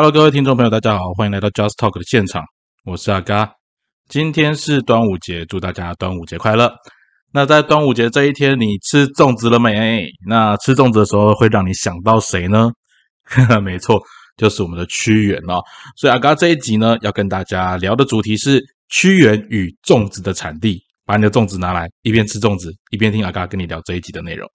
[0.00, 2.44] Hello，各位听众朋友，大家好，欢迎来到 Just Talk 的现场，
[2.84, 3.54] 我是阿嘎。
[4.08, 6.72] 今天是端午节，祝大家端午节快乐。
[7.32, 10.06] 那在端午节这一天，你吃粽子了没？
[10.24, 12.70] 那吃粽子的时候会让你想到谁呢？
[13.60, 14.00] 没错，
[14.36, 15.60] 就是我们的屈原哦。
[15.96, 20.80] 所以阿嘎这一集呢，要跟大家聊的主题是屈原与粽子的产地。
[21.04, 24.48] 把你的粽子拿来，一边吃粽子，一边听阿嘎跟你聊这一集的内容。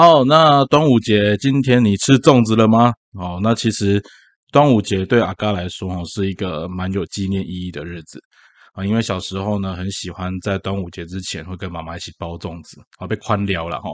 [0.00, 2.90] 好，那端午节今天你吃粽子了吗？
[3.18, 4.02] 哦，那其实
[4.50, 8.18] 端午节对阿嘎来说，哦，是一个蛮有纪念意义的日子
[8.72, 8.82] 啊。
[8.82, 13.90] 因为小时候呢，很喜欢在端午节之前会跟妈妈一起包粽子啊，被宽聊了哈。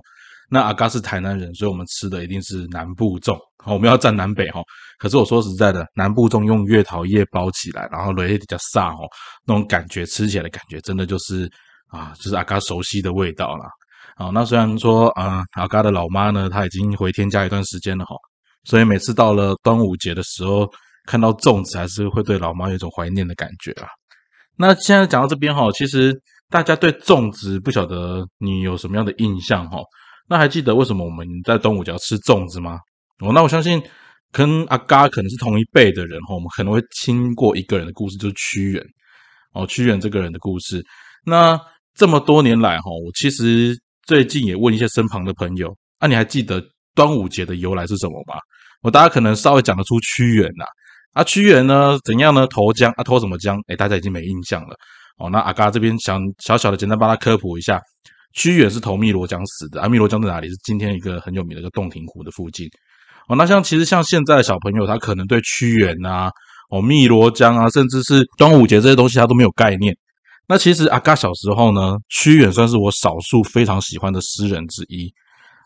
[0.49, 4.63] 那阿嘎是台南人，所以我们吃的一定是南部粽，我们要站南北哈。
[5.01, 9.09] 可是我说实在的，南部粽用月桃叶包起来，然后雷比较煞哦，
[9.45, 11.51] 那种感觉吃起来的感觉，真的就是
[11.89, 13.57] 啊，就是阿嘎熟悉的味道
[14.19, 18.17] 好，那虽然说啊，阿嘎的老妈呢，她已经回天家一段时间了哈，
[18.65, 20.67] 所以每次到了端午节的时候，
[21.05, 23.87] 看到粽子，还是会对老妈有一种怀念的感觉啊。
[24.57, 29.81] 那现在讲到这边哈，其实大家对粽子不晓得你有什么样的印象哈？
[30.31, 32.79] 那还记得为什么我们在端午节要吃粽子吗？
[33.19, 33.83] 哦，那我相信
[34.33, 38.83] 跟阿嘎可能是同一辈的人哈，我们可能会听过一个人的故事，就是屈原
[39.53, 40.83] 哦，屈原这个人的故事。
[41.27, 41.61] 那
[41.95, 43.79] 这么多年来哈，我其实。
[44.07, 46.63] 最近也问一些身旁的朋友，啊，你还记得
[46.95, 48.39] 端午节的由来是什么吗？
[48.83, 50.65] 我大家可能稍微讲得出屈原呐，
[51.13, 52.47] 啊，屈原呢怎样呢？
[52.47, 53.61] 投江啊，投什么江？
[53.67, 54.77] 哎，大家已经没印象了。
[55.19, 57.81] 哦，那阿嘎这边想小小的简单帮他科普一下，
[58.33, 59.81] 屈原是投汨罗江死的。
[59.81, 60.49] 啊，汨罗江在哪里？
[60.49, 62.69] 是今天一个很有名的叫洞庭湖的附近。
[63.29, 66.31] 哦，那像其实像现在的小朋友，他可能对屈原啊、
[66.71, 69.97] 哦汨罗江啊，甚至是端午节这些东西，他都没有概念。
[70.49, 75.13] 那其实阿嘎小时候呢，屈原算是我少数非常喜欢的诗人之一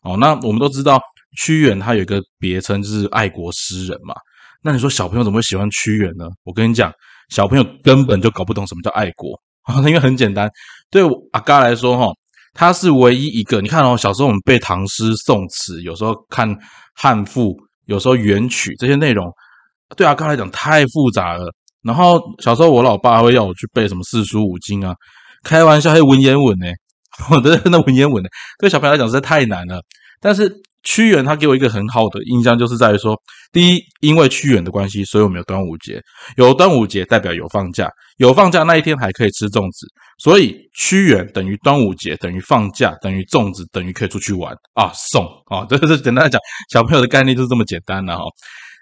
[0.03, 0.17] 哦。
[0.17, 1.01] 那我们都知道
[1.37, 4.15] 屈原他有一个别称就是爱国诗人嘛。
[4.63, 6.27] 那你说小朋友怎么会喜欢屈原呢？
[6.45, 6.93] 我跟你讲，
[7.29, 10.51] 小朋友根本就搞不懂什么叫爱国啊， 因为很简单，
[10.91, 11.03] 对
[11.33, 12.07] 阿嘎来说哈，
[12.55, 13.61] 他是唯一一个。
[13.61, 16.55] 你看哦，小时候我们背唐诗宋词，有时候看
[16.95, 17.55] 汉赋，
[17.87, 19.31] 有时候元曲这些内容，
[19.97, 21.51] 对阿嘎来讲太复杂了。
[21.83, 24.95] 然后小时候我老爸会要我去背什么四书五经啊，
[25.43, 26.67] 开玩笑还有文言文呢，
[27.33, 29.81] 我的那文言文呢，对小朋友来讲实在太难了。
[30.21, 30.53] 但是
[30.83, 33.19] 屈原他给我一个很好的印象，就是在于说，
[33.53, 36.01] 第一，因为屈原的关系，所以我们有端午节，
[36.37, 37.89] 有端午节代表有放假，
[38.19, 39.87] 有放假那一天还可以吃粽子，
[40.19, 46.39] 所以屈原等于端午节等于放假等于粽子等于可以出去玩啊，送啊，这是简单来讲，
[46.71, 48.23] 小朋友的概念就是这么简单的哈。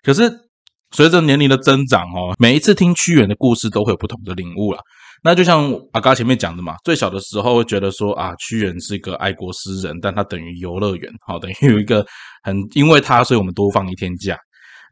[0.02, 0.47] 可是。
[0.90, 4.80] 随着年龄的增长，哦，每一次听屈原的故事都会有不同的领悟了。
[5.22, 12.06] 那就像阿嘎前面讲的嘛，最小的时候会觉得说啊，屈原是一个爱国诗人，但他等于游乐园，好，等于有一个
[12.42, 14.38] 很因为他，所以我们多放一天假。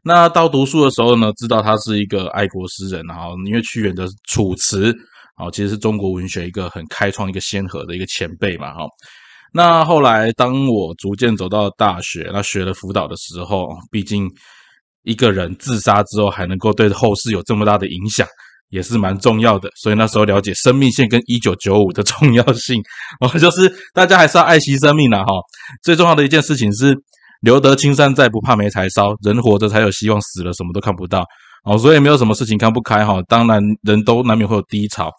[0.03, 4.91] 那到读书的时候呢，知道他是一个爱国诗人，然后因为屈原的《楚辞》
[5.37, 8.85] 哦，其实是中国文学一个很开创一个先河的一个前辈嘛，哈。
[9.53, 14.29] 那后来当我逐渐走到大学，那学了辅导的时候，毕竟。
[15.07, 18.27] 一个人自杀之后还能够对后世有这么大的影响，
[18.69, 19.69] 也是蛮重要的。
[19.81, 22.81] 所以那时候了解生命线跟一九九五的重要性，
[23.21, 25.31] 哦，就是大家还是要爱惜生命的哈。
[25.81, 26.93] 最重要的一件事情是
[27.39, 29.15] 留得青山在，不怕没柴烧。
[29.23, 31.23] 人活着才有希望，死了什么都看不到。
[31.63, 33.21] 哦，所以没有什么事情看不开哈。
[33.29, 35.09] 当然人都难免会有低潮，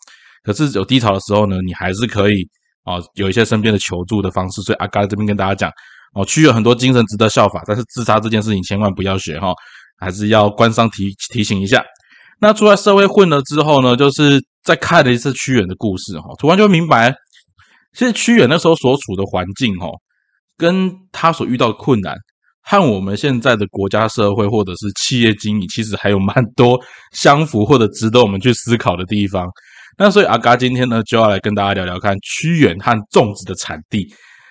[0.45, 2.47] 可是有低潮的时候呢，你还是可以
[2.85, 4.61] 哦，有一些身边的求助的方式。
[4.61, 5.73] 所以阿嘎这边跟大家讲。
[6.19, 9.53] 哦，区有很多精神值得效法，但是自杀这件事情千万不要学哈，
[10.01, 11.85] 还是要官商提提醒一下。
[12.41, 17.15] 那出来社会混了之后呢，就是在看了一次屈原的故事哈，突然就明白，
[17.97, 19.87] 其实屈原那时候所处的环境哈，
[20.57, 22.17] 跟他所遇到的困难，
[22.63, 26.81] 和我们现在的国家社会或者是企业经营，其实还有蛮多
[27.13, 29.47] 相符或者值得我们去思考的地方。
[29.97, 34.07] 那所以阿嘎今天呢，就要来跟大家聊聊看屈原和粽子的产地。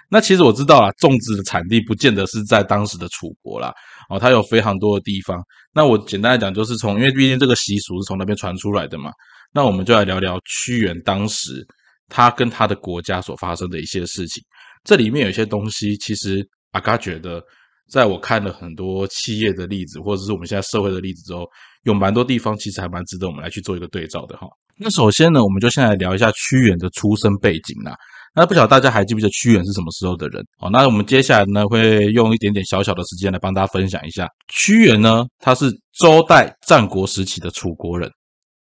[0.09, 3.73] 那其实我知道啦，粽子的产地不见得是在当时的楚国啦，
[4.09, 5.37] 哦，它有非常多的地方。
[5.73, 9.11] 那我简单来讲，就是从，因为毕竟这个习俗是从那边传出来的嘛。
[9.53, 11.65] 那我们就来聊聊屈原当时
[12.07, 14.41] 他跟他的国家所发生的一些事情。
[14.83, 17.41] 这里面有一些东西，其实阿嘎觉得，
[17.89, 21.43] 在我看了很多企业的例子，或者是我们现在社会的例子之后，
[21.83, 24.47] 有蛮多地方其实还蛮值得我们来去做一个对照的哈。
[24.79, 27.93] 那首先呢，我们就先来聊一下屈原的出生背景啦。
[28.37, 30.45] 那不晓得大家还记不记得屈原是什么时候的人？
[30.59, 38.07] 哦，那我们接下来呢会用一点点小小的时间来帮大家分享一下屈原呢，他是周代战国时期的楚国人。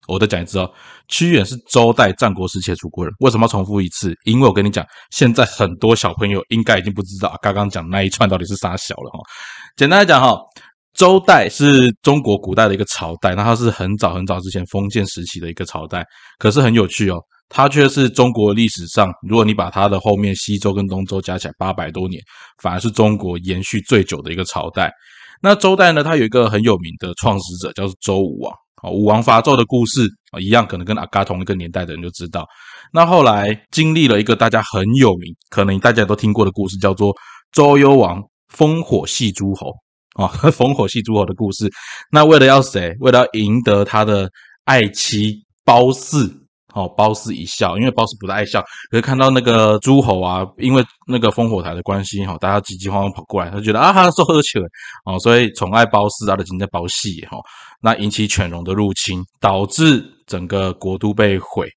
[0.07, 0.67] 我再讲一次哦，
[1.09, 3.13] 屈原是周代战国时期的楚国人。
[3.19, 4.15] 为什么要重复一次？
[4.25, 9.19] 因为我跟你讲，现在很多小朋友应该已经不知道刚刚讲那一串到底是啥小了哈。
[9.75, 10.39] 简单来讲哈，
[10.95, 16.03] 周代是中国古代的一个朝代，那它是很早很早之前封建时期的一个朝代。
[16.39, 17.21] 可是很有趣哦。
[17.49, 22.21] 它却是中国历史上，如果你把它的后面西周跟东周加起来八百多年，
[22.61, 24.91] 反而是中国延续最久的一个朝代。
[25.41, 28.53] 那周代呢，它有一个很有名的创始者，叫做周武王。
[28.81, 32.45] 啊，武王伐纣的故事啊，一样可能跟阿嘎同一个年代的人就知道。
[32.93, 37.11] 那后来经历了一个大家很有名，可能大家都听过的故事，叫做
[37.51, 38.21] 周幽王
[38.55, 39.71] 烽火戏诸侯
[40.15, 41.71] 啊， 烽火戏诸侯的故事。
[42.11, 42.93] 那为了要谁？
[42.99, 44.29] 为了要赢得他的
[44.65, 46.46] 爱妻褒姒。
[46.73, 48.61] 哦，褒姒一笑，因为褒姒不太爱笑，
[48.91, 54.61] 可是看到那个诸侯啊，因为那个烽火台的关系，哈，大家急急慌慌跑过来，他觉得啊，他说喝酒，
[55.05, 57.37] 哦，所以宠爱褒姒，他的今天褒姒，哈，
[57.81, 61.67] 那引起犬戎的入侵，导致整个国都被毁。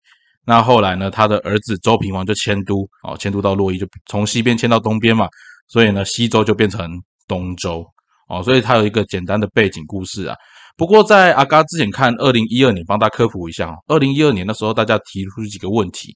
[0.44, 5.28] 那后来呢，他的儿子周平王就迁都，哦，迁都到洛邑，就从西边迁到东边嘛，
[5.68, 6.90] 所以呢，西周就变成
[7.28, 7.86] 东周，
[8.28, 10.34] 哦，所以他有一个简单的背景故事啊。
[10.80, 13.70] 不过，在阿嘎之前看二零一二年，帮大家科普一下。
[13.86, 16.10] 二零一二年的时候，大家提出几个问题，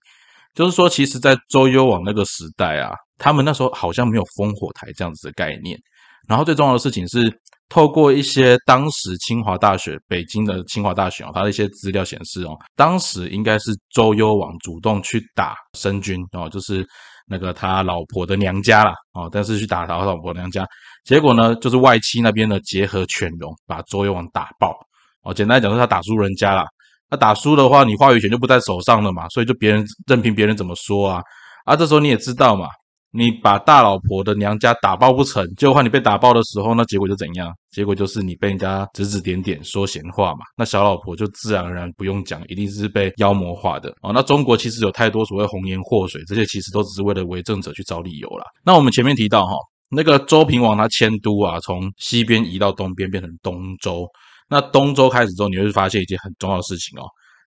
[0.54, 5.78] 就是说，其实，在周幽王那个时代啊，他们那时候好像没有烽火台这样子的概念。
[6.26, 7.30] 然后，最重要的事情是，
[7.68, 16.82] 透过一些当时清华大学、北京的清华大学哦，它的一些资料显示哦，当时应该是周幽王主动去打申军哦，就是
[17.26, 20.66] 那个他老婆的娘家了哦，但是去打他老婆娘家。
[21.04, 24.74] 结果呢，就是外戚那边呢结合犬戎，把周幽王打爆。
[25.22, 26.66] 哦，简单讲，是他打输人家了。
[27.10, 31.22] 那打输的话，你话语权就不在手上了嘛，所以就别人任凭别人怎么说啊。
[31.64, 32.68] 啊，这时候你也知道嘛，
[33.16, 37.48] 你把大老婆的娘家打爆不成，就换你被打爆的时候，那结果就怎样？
[37.70, 40.40] 结果就是你被人家指指点点说闲话嘛。
[40.56, 43.88] 那小老婆就自然而然不用讲，一定是被妖魔化的。
[44.02, 48.44] 哦，那中国其实有太多所谓红颜祸水，这些其实都只是为了为政者去找理由啦。
[48.64, 49.54] 那我们前面提到哈。
[49.90, 54.08] 那个周平王他迁都啊，从西边移到东边，变成东周。
[54.48, 57.04] 那东周开始之后，你会发现一件很重要的事情哦，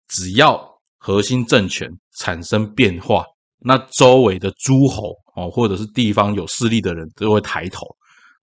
[0.07, 0.57] 只要
[0.97, 1.89] 核心政权
[2.19, 3.25] 产生变化，
[3.59, 7.85] 那周围的诸侯哦，或者是地方有势力的人都会抬头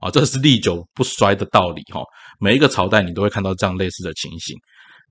[0.01, 2.03] 啊，这是历久不衰的道理哈。
[2.41, 4.57] 每一个朝代你都会看到这样类似的情形。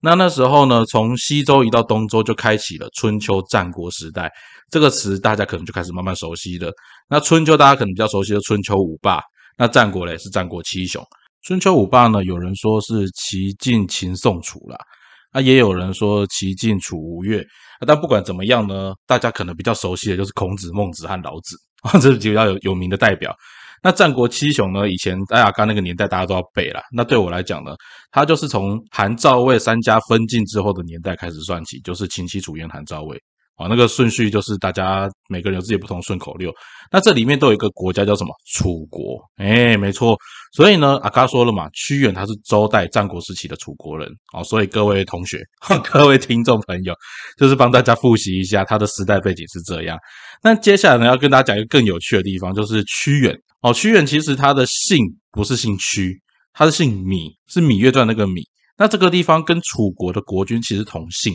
[0.01, 4.29] 那那时候呢，从西周移到东周，就开启了春秋战国时代。
[4.69, 6.69] 这个词大家可能就开始慢慢熟悉了。
[7.07, 9.21] 那春秋大家可能比较熟悉的春秋五霸，
[9.57, 11.01] 那战国嘞是战国七雄。
[11.43, 14.77] 春秋五霸呢，有人说是齐晋秦宋楚啦，
[15.33, 17.43] 那也有人说齐晋楚吴越。
[17.85, 23.35] 但不管怎么样呢，大家可能比较熟悉的就是孔子、孟子和老子啊， 这是比较有有名的代表。
[23.85, 24.89] 那战国七雄呢？
[24.89, 26.81] 以前大家刚那个年代，大家都要背了。
[26.95, 27.75] 那对我来讲呢，
[28.11, 33.21] 他就是从韩赵魏三家分晋之后的年代开始算起，就是秦齐楚燕韩赵魏。
[33.55, 36.51] 啊，那个顺序就是大家每个人有自己不同顺口溜。
[36.91, 38.33] 那这里面都有一个国家叫什么？
[38.51, 39.19] 楚国。
[39.37, 40.17] 哎，没错。
[40.53, 44.09] 所以呢，阿嘎说了嘛，屈原他是周代战国时期的楚国人。
[44.33, 45.39] 哦，所以各位同学、
[45.91, 46.93] 各位听众朋友，
[47.37, 49.97] 就是帮大家复习一下他的时代背景是这样。
[50.41, 53.35] 那接下来呢，要跟大家讲一个更有趣的地方，就是屈原。
[53.61, 54.99] 哦，屈原其实他的姓
[55.31, 56.19] 不是姓屈，
[56.53, 58.41] 他是姓芈，是《芈月传》那个芈。
[58.77, 61.33] 那这个地方跟楚国的国君其实同姓。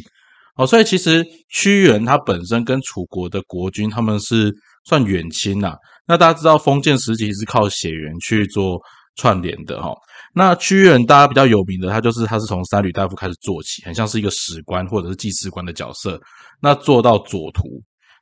[0.59, 4.53] 哦，所以其实屈原他本身跟楚国的国君他们是
[4.85, 5.73] 算远亲呐。
[6.05, 8.81] 那大家知道封建时期是靠血缘去做
[9.15, 9.95] 串联的哈。
[10.35, 16.21] 那屈原大家比较有名的，他就是他是从三闾大夫开始做起，很像是一个史官或者是祭祀官的角色。
[16.61, 17.62] 那做到左徒，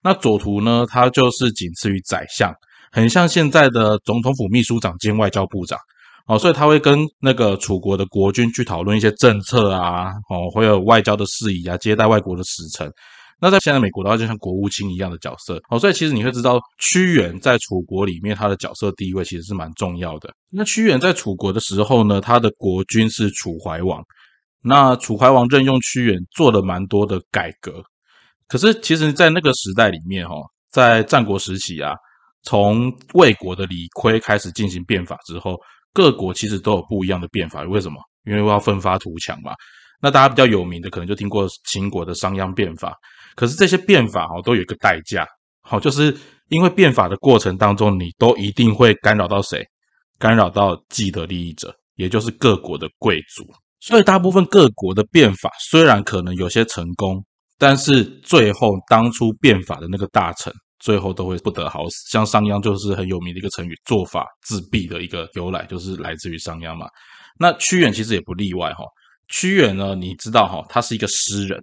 [0.05, 2.53] 那左徒呢，他就是仅次于宰相，
[2.93, 5.79] 很像现在的总统府秘书长兼外交部长。
[6.27, 12.91] 哦，所以他会跟那个楚国的国君去讨论一些政策啊，哦，会有外交的事宜啊，接待外国的使臣。
[13.41, 15.61] 那在现在美国的话，就像国务卿一样的角色。
[15.71, 20.29] 哦，所以其实你会知道，屈原在楚国里面他的角色地位其实是蛮重要的。
[20.51, 24.03] 那屈原在楚国的时候呢，他的国君是楚怀王。
[24.65, 27.85] 那楚怀王任用屈原做了蛮多的改革。
[28.49, 30.35] 可是其实，在那个时代里面，哈，
[30.73, 31.93] 在战国时期啊，
[32.43, 35.57] 从魏国的李悝开始进行变法之后。
[35.97, 37.99] 各国其实都有不一样的变法，为什么？
[38.27, 39.55] 因为要奋发图强嘛。
[39.99, 42.95] 那大家比较有名的，可能就听过秦国的商鞅变法。
[43.35, 45.27] 可是这些变法哈，都有一个代价，
[45.63, 46.15] 好，就是
[46.51, 49.65] 因为变法的过程当中，你都一定会干扰到谁？
[50.19, 53.43] 干扰到既得利益者，也就是各国的贵族。
[53.81, 57.25] 所以大部分各国的变法虽然可能有些成功，
[57.59, 62.11] 但是最后当初变法的那个大臣最后都会不得好死。
[62.11, 66.87] 像商鞅就是很有名的一个成语“做法自毙”的一个由来，就是来自于商鞅嘛。
[67.39, 68.85] 那屈原其实也不例外哈。
[69.29, 71.63] 屈原呢，你知道哈，他是一个诗人。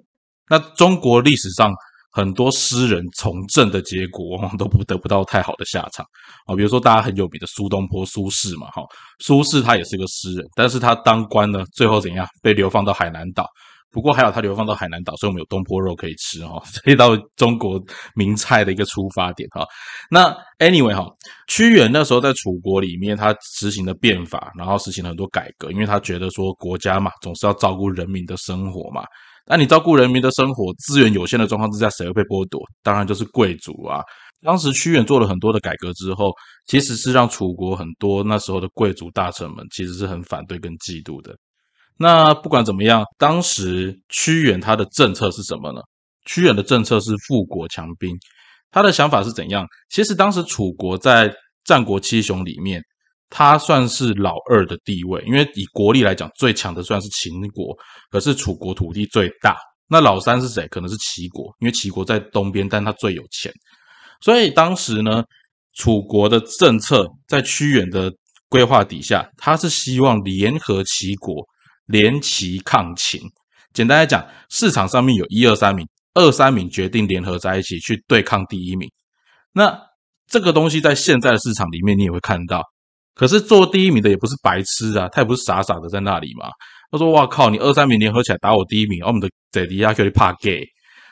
[0.50, 1.74] 那中国历史上
[2.12, 6.06] 很多诗人从政的结果，往往都不得不到太好的下场
[6.46, 6.56] 啊。
[6.56, 8.84] 比如说大家很有名的苏东坡、苏轼嘛，哈，
[9.20, 13.48] 苏轼他也是个诗人，但是他当官呢，最后怎样被流放到海南岛。
[13.94, 17.80] 不过还有他流放到海南岛，所以我们有东坡肉可以吃哈，这一道中国
[18.16, 19.64] 名菜的一个出发点哈。
[20.10, 21.08] 那 anyway 哈，
[21.48, 29.04] 屈原那时候在楚国里面，他实行了变法，然后实行了很多改革，因为他觉得说国家嘛，总是要照顾人民的生活嘛。
[29.46, 32.62] 那你照顾人民的生活，资源有限的状况之下，谁会被剥夺？
[32.82, 34.02] 当然就是贵族啊。
[34.42, 36.32] 当时屈原做了很多的改革之后，
[36.66, 41.36] 其实是让楚国很多那时候的贵族大臣们其实是很反对跟嫉妒的。
[41.98, 45.82] 那不管怎么样，当时屈原他的政策是什么呢？
[46.26, 48.16] 屈原的政策是富国强兵。
[48.72, 49.66] 他的想法是怎样？
[49.90, 51.32] 其实当时楚国在
[51.64, 52.82] 战国七雄里面，
[53.30, 57.76] 他算是老二的地位，因为以国力来讲，最强的算是秦国，
[58.10, 59.56] 可是楚国土地最大。
[59.88, 60.68] 那老三是谁？
[60.70, 63.52] 可能是齐国，因为齐国在东边，但他最有钱。
[64.22, 65.24] 所以当时呢，
[65.76, 68.12] 楚国的政策在屈原的
[68.50, 71.46] 规划底下，他是希望联合齐国。
[71.86, 73.22] 联齐抗秦，
[73.74, 78.90] 简单来讲，市场上面有一二三名，二三名决定联合在一起去对抗第一名。
[79.54, 79.78] 那
[80.28, 82.64] 这个东西在现在的市场里面你也会看到，
[83.14, 86.48] 可是做第一名的也不是白痴啊，他也不是傻傻的在那里嘛。
[86.90, 90.64] 他说：“哇靠，你二三名联合起来打我第一名，我们的在底下可以怕 gay。”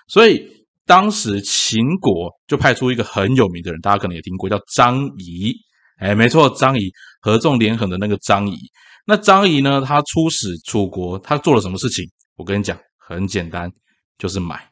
[0.08, 0.46] 所以
[0.86, 5.54] 当时秦国就派出一个很有名的人，大家可能也听过，叫张仪。
[5.98, 8.56] 哎，没错，张仪合纵连横的那个张仪。
[9.06, 9.82] 那张仪呢？
[9.86, 12.06] 他出使楚国，他做了什么事情？
[12.38, 13.70] 我跟你讲，很简单，
[14.18, 14.70] 就是买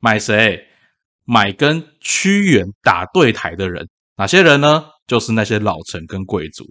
[0.00, 0.60] 买谁？
[1.24, 4.84] 买跟屈原打对台的人，哪些人呢？
[5.06, 6.64] 就是那些老臣跟贵族。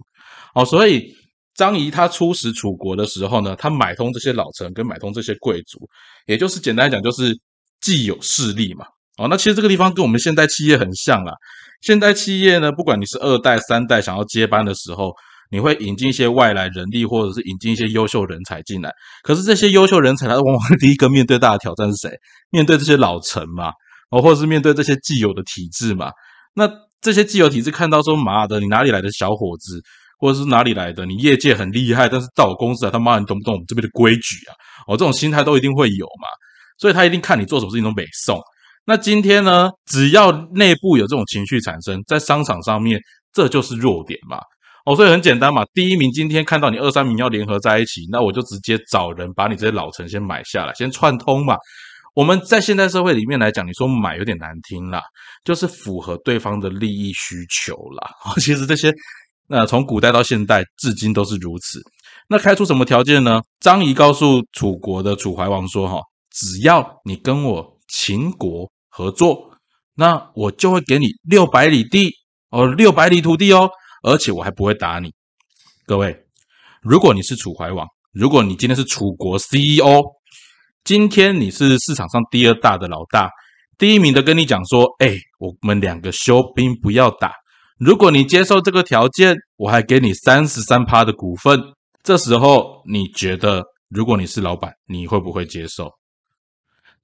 [0.54, 1.14] 哦，所以
[1.54, 5.78] 张仪他出使楚国的时候呢，他买通这些老臣跟买通这些贵族，
[6.26, 7.34] 也就是简单来讲，就是
[7.80, 8.84] 既有势力嘛。
[9.16, 11.32] 哦，那其实这个地方跟我们现代企业很像啦。
[11.80, 15.12] 现代企业呢，不管你是二代、三代，想要接班的时候。
[15.52, 18.90] 你会引进一些外来人力，或者是引进一些优秀人才进来。
[19.22, 22.10] 可是这些优秀人才，他往往 第一个面对大的挑战是谁？
[22.50, 23.70] 面对这些老臣嘛，
[24.10, 26.10] 哦，或者是面对这些既有的体制嘛。
[26.54, 26.66] 那
[27.02, 29.78] 这些既有体制看到说，妈的，你哪里来的小伙子，
[30.18, 31.04] 或者是哪里来的？
[31.04, 34.56] 你业界很厉害，但是到我公司来，他妈你懂不懂我们这边的规矩啊？
[34.88, 36.28] 哦，这种心态都一定会有嘛。
[36.78, 38.40] 所以他一定看你做什么事情都美送。
[38.86, 42.98] 那今天呢，只要内部有这种情绪产生，在商场上面，
[43.34, 44.38] 这就是弱点嘛。
[44.84, 45.64] 哦，所以很简单嘛。
[45.72, 51.56] 第一名今天看到你二三名要联合在一起，那我就直接找人把你这些老臣先买下来，先串通嘛。
[52.14, 55.00] 我们在现代社会里面来讲，你说买有点难听啦，
[55.44, 58.10] 就是符合对方的利益需求啦。
[58.38, 58.92] 其实这些，
[59.48, 61.80] 那从古代到现代，至今都是如此。
[62.28, 63.40] 那开出什么条件呢？
[63.60, 69.50] 张仪告诉楚国的楚怀王说：“哈，只要你跟我秦国合作，
[69.94, 72.10] 那我就会给你六百里地
[72.50, 73.70] 哦，六百里土地哦。”
[74.02, 75.12] 而且我还不会打你，
[75.86, 76.24] 各位，
[76.82, 80.02] 如果你是楚怀王，如果你今天是楚国 CEO，
[80.82, 83.30] 今天你是市场上第二大的老大，
[83.78, 87.32] 第一名的跟你讲说，哎，我们两个休兵不要打，
[87.78, 91.60] 如果你接受这个条件，我还给你三十三趴的股份，
[92.02, 95.88] 这时候你觉得，如果你是老板，你会不会接受？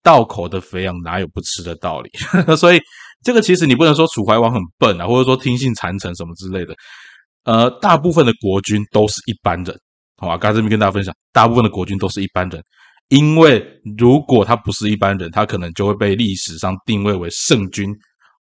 [0.02, 2.11] 道口的肥羊哪有不吃的道理？
[2.59, 2.81] 所以。
[3.25, 6.75] 这个其实你不能说楚怀王很笨啊，或者说听信谗臣什么之类的。
[7.45, 9.75] 呃，大部分的国君都是一般人，
[10.19, 10.37] 好吧？
[10.37, 12.63] 刚才这边跟大家分享，大部分的国君都是一般人，
[13.09, 13.65] 因为
[13.97, 17.91] 如果他不是一般人，他可能就会被历史上定位为圣君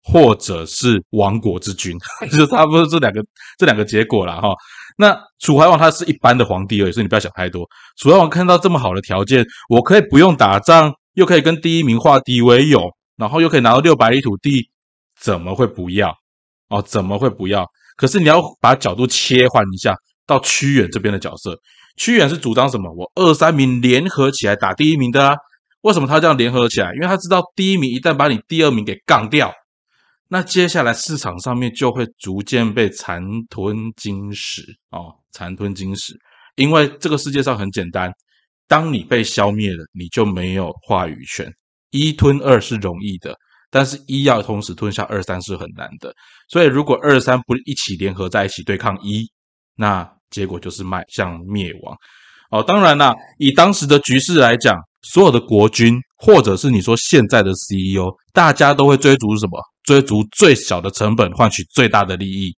[0.03, 1.95] 或者是亡国之君，
[2.35, 3.21] 就差不多这两个
[3.59, 4.49] 这两个结果了哈。
[4.97, 7.63] 那楚怀王他是一般的皇帝而已，所以你不要想太多。
[7.97, 12.89] 楚怀王看到这么好的条件，我可以不用打仗，又可以跟第一名化敌为友。
[13.15, 14.69] 然后又可以拿到六百里土地，
[15.19, 16.15] 怎么会不要？
[16.69, 17.65] 哦，怎么会不要？
[17.95, 19.95] 可是你要把角度切换一下，
[20.25, 21.57] 到屈原这边的角色，
[21.95, 22.91] 屈原是主张什么？
[22.93, 25.35] 我二三名联合起来打第一名的啊？
[25.81, 26.91] 为什么他这样联合起来？
[26.95, 29.53] 因为他知道第一名一旦把你第二名给杠掉，
[30.27, 36.19] 那接下来市场上面就会逐渐被蚕吞金石哦，蚕吞金石。
[36.55, 38.11] 因为这个世界上很简单，
[38.67, 41.53] 当你被消灭了，你就没有话语权。
[41.91, 43.35] 一吞二是容易的，
[43.69, 46.13] 但是一要同时吞下二三是很难的。
[46.49, 49.29] 所以如果二三不一起联合在一起对抗一，
[49.75, 51.95] 那结果就是迈向灭亡。
[52.51, 59.59] 哦，当然啦，以当时的局势来讲，所有的国君或者是你说现在的 CEO，大家都会追逐什么？
[59.83, 62.55] 追逐最小的成本换取最大的利益。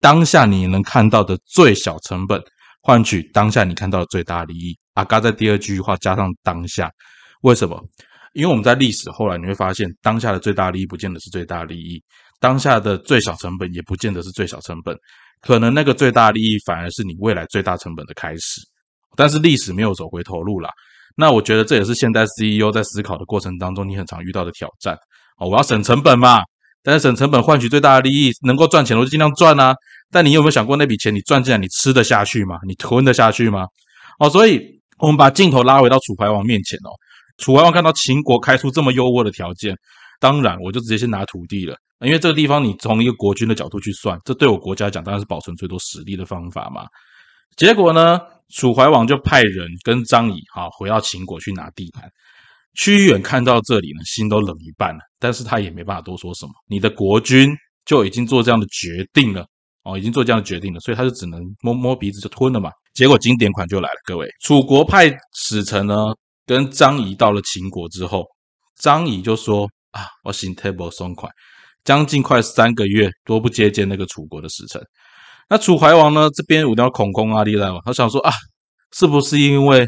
[0.00, 2.42] 当下你能看到的最小成本
[2.82, 4.76] 换取当下你看到的最大利益。
[4.94, 6.90] 阿嘎在第二句话加上当下，
[7.42, 7.78] 为什么？
[8.32, 12.00] 因为我们在历史后来你会发现，当下的最大利益不见得是最大利益，
[12.38, 14.96] 当下的最小成本也不见得是最小成本，
[15.40, 18.60] 可能那个最大利益反而是你未来最大成本的开始。
[19.16, 20.70] 但是历史没有走回头路啦。
[21.16, 24.96] 那我觉得这也是现代 CEO 在思考的过程当中，你很常遇到的挑战。
[25.38, 26.40] 哦，我要省成本嘛，
[26.84, 29.74] 但是省成本换取最大的利益，能够赚钱我就尽量赚啊。
[30.12, 32.58] 但你有没有想过，那笔钱你赚进来，你吃得下去吗？
[32.66, 33.66] 你吞得下去吗？
[34.20, 36.94] 哦，所以我们把镜头拉回到楚怀王面前哦。
[37.40, 39.74] 楚怀王看到秦国开出这么优渥的条件，
[40.20, 46.84] 当然我就直接先拿土地了，因为这个地方你从一个国君的角度去算，这对我国家讲当然是保存最多实力的方法嘛。
[47.56, 48.20] 结果呢，
[48.54, 52.08] 楚怀王就派人跟张仪哈回到秦国去拿地盘。
[52.74, 56.52] 屈原看到这里呢，心都冷一半了，但是他也没办法多说什么。
[56.68, 57.50] 你的国君
[57.84, 59.44] 就已经做这样的决定了
[59.82, 62.70] 哦，已经做这样的决定了，所以他就只能摸摸鼻子就吞了嘛。
[62.94, 65.94] 结果经典款就来了，各位，楚国派使臣呢。
[66.50, 68.26] 跟张仪到了秦国之后，
[68.76, 71.30] 张仪就说：“啊，我心 table 松快，
[71.84, 74.82] 将近快三个月都不接见那个楚国的使臣。
[75.48, 76.28] 那楚怀王呢？
[76.34, 78.32] 这边五条孔空阿力来嘛，他想说啊，
[78.92, 79.86] 是不是因为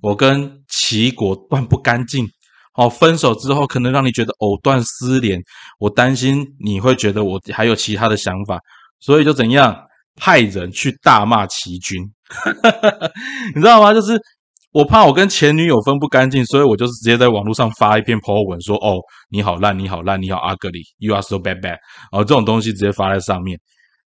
[0.00, 2.24] 我跟齐国断不干净？
[2.72, 5.42] 好，分手之后可能让你觉得藕断丝连，
[5.80, 8.60] 我担心你会觉得我还有其他的想法，
[9.00, 9.76] 所以就怎样
[10.14, 12.00] 派人去大骂齐军，
[13.56, 13.92] 你知道吗？
[13.92, 14.16] 就是。”
[14.76, 18.98] 我怕我跟前女友分不干净，所以我就是直接在网络上发一篇 po 文，说：“哦，
[19.30, 21.78] 你好烂，你好烂，你好 ugly，you are so bad bad。”
[22.12, 23.58] 哦，这种东西直接发在上面。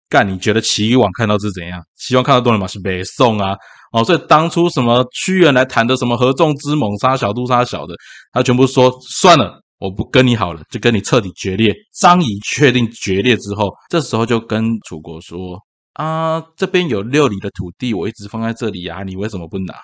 [0.09, 1.83] 干，你觉得齐王看到是怎样？
[1.97, 3.57] 希望看到多人马是北宋啊！
[3.91, 7.97] 哦，所以当初什么屈原来谈的什么合纵之盟，杀小杜杀小的，
[8.31, 11.75] 他全部说算了，我不跟你好了，就跟你彻底决裂。
[11.99, 15.59] 张仪确定决裂之后，这时候就跟楚国说
[15.95, 19.75] ：“啊，这边有六里的土地，我一直放在这里呀，你为什么不拿？”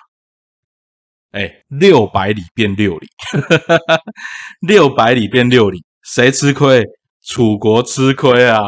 [1.31, 3.07] 哎，六百里变六里，
[4.67, 6.83] 六百里变六里，谁吃亏？
[7.27, 8.61] 楚国吃亏啊！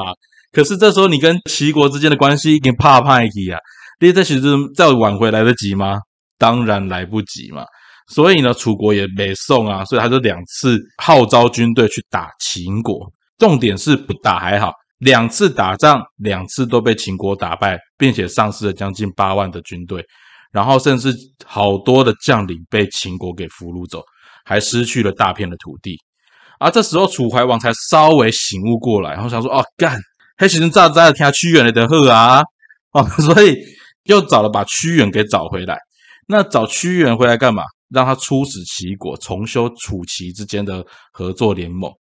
[0.52, 3.58] 可是这时候你跟齐国之间的关系已经怕怕起啊，
[4.00, 6.00] 你这其实再挽回来得及吗？
[6.38, 7.66] 当然来不及嘛。
[8.08, 13.12] 所以呢，楚国也没送啊，所以他就两次号召军队去打秦国。
[13.40, 20.06] 重点是不打还好，两次打仗，两次都被秦国打败，并且丧失了将近八万的军队。
[20.52, 21.14] 然后甚至
[21.46, 24.04] 好多的将领被秦国给俘虏走，
[24.44, 25.98] 还失去了大片的土地。
[26.60, 30.00] 而这时候楚怀王才稍微醒悟过来，然后想说：“哦，干，
[30.38, 32.42] 黑石人咋咋听屈原的喝啊？”
[32.94, 33.56] 哦， 所以
[34.04, 35.80] 又找了把屈原给找回来。
[36.28, 37.64] 那找屈原回来干嘛？
[37.90, 41.92] 让他出使齐国，重修楚齐之间的合作联盟。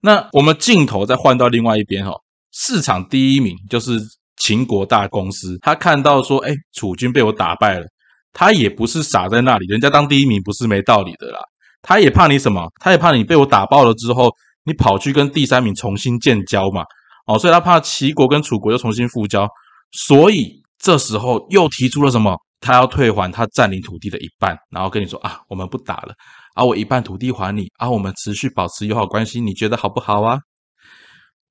[0.00, 2.12] 那我们镜头再换到另外一边哈，
[2.52, 4.00] 市场第一名就是。
[4.42, 7.86] 秦国大公司，他看到说：“哎，楚军被我打败了。”
[8.34, 11.38] 他也不是傻在那里，人家当第一名不是没道理的啦。
[11.80, 12.66] 他也怕你什么？
[12.80, 14.28] 他也怕你被我打爆了之后，
[14.64, 16.82] 你跑去跟第三名重新建交嘛？
[17.28, 19.46] 哦，所以他怕齐国跟楚国又重新复交，
[19.92, 22.36] 所以这时候又提出了什么？
[22.60, 26.14] 他要退还他占领土地的一半，然后跟你说：“啊，我们不打了，
[26.54, 30.38] 啊，我一半土地还你，啊，我们持续保持友好关系，你觉得好不好啊？”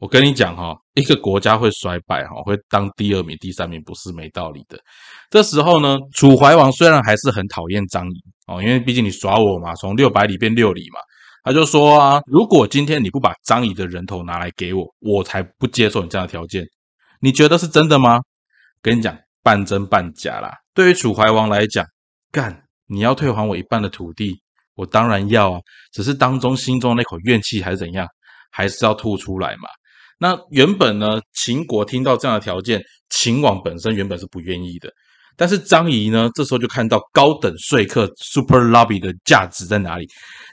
[0.02, 4.80] 我跟你讲哈，一个国家会衰败哈，会当第二名、第三名不是没道理的。
[5.30, 11.00] 这时候呢，楚怀王虽然还是很讨厌张仪哦，因为毕竟你耍我嘛，从六百里变六里嘛，
[11.44, 16.66] 他就说啊，如果今天你不把张仪的人头拿来给我，我才不接受你这样的条件。
[17.20, 18.22] 你觉得是真的吗？
[18.82, 20.52] 跟你讲，半真半假啦。
[20.74, 21.86] 对于楚怀王来讲，
[22.32, 24.42] 干，你要退还我一半的土地，
[24.74, 25.60] 我当然要啊，
[25.94, 28.08] 只是当中心中那口怨气还是怎样，
[28.52, 29.70] 还是要吐出来嘛。
[30.21, 32.79] 那原本呢，秦国听到这样的条件，
[33.10, 34.88] 秦王本身原本是不愿意的。
[35.36, 40.07] 但是张仪呢，这时候就看到高等说客 Super Lobby 的价值在哪里。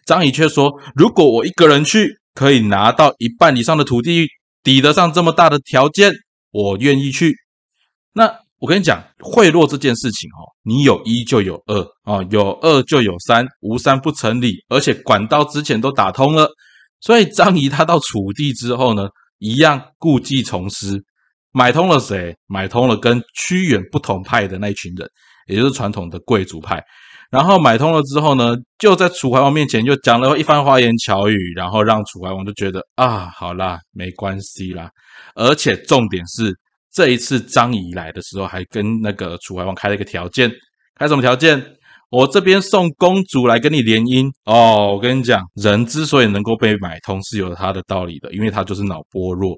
[0.06, 4.26] 张仪却说：“如果我一个人去，可以拿到一半以上的土地，
[4.62, 6.14] 抵得上这么大的条件，
[6.50, 7.36] 我愿意去。”
[8.14, 14.64] 那我跟你讲，贿赂这件事情哦，你有一就有二啊，有二就有三，无三不成理。
[14.70, 16.48] 而且管道之前都打通了，
[17.02, 19.10] 所以张仪他到楚地之后呢？
[19.38, 21.02] 一样故技重施，
[21.52, 22.36] 买通了谁？
[22.46, 25.08] 买通了跟屈原不同派的那一群人，
[25.46, 26.82] 也就是传统的贵族派。
[27.30, 34.90] 然后买通了之后呢，就在楚怀王面前又讲了一番花言巧语，然后让楚怀王就觉得啊，好啦，没关系啦。
[35.34, 36.52] 而且重点是
[36.90, 40.50] 这一次张仪来的时候，还跟那个楚怀王开了一个条件，
[40.98, 41.62] 开什么条件？
[42.10, 44.92] 我这边送公主来跟你联姻哦。
[44.94, 49.56] 我跟你讲，人之所以能够被买通，是有他的道理的，因为他就是脑波弱。